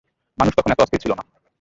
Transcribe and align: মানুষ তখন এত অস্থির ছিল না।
মানুষ 0.37 0.53
তখন 0.57 0.71
এত 0.71 0.79
অস্থির 0.83 1.01
ছিল 1.03 1.11
না। 1.13 1.23